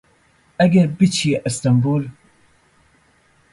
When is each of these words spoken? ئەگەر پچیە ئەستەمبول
ئەگەر 0.59 0.87
پچیە 0.97 1.37
ئەستەمبول 1.43 2.03